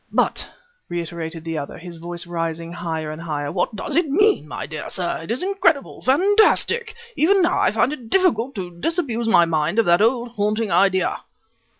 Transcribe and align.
"But," 0.11 0.47
reiterated 0.89 1.43
the 1.43 1.59
other, 1.59 1.77
his 1.77 1.99
voice 1.99 2.25
rising 2.25 2.71
higher 2.73 3.11
and 3.11 3.21
higher, 3.21 3.51
"what 3.51 3.75
does 3.75 3.95
it 3.95 4.07
mean, 4.09 4.47
my 4.47 4.65
dear 4.65 4.89
sir? 4.89 5.19
It 5.21 5.29
is 5.29 5.43
incredible 5.43 6.01
fantastic! 6.01 6.95
Even 7.15 7.43
now 7.43 7.59
I 7.59 7.69
find 7.69 7.93
it 7.93 8.09
difficult 8.09 8.55
to 8.55 8.79
disabuse 8.79 9.27
my 9.27 9.45
mind 9.45 9.77
of 9.77 9.85
that 9.85 10.01
old, 10.01 10.29
haunting 10.29 10.71
idea." 10.71 11.19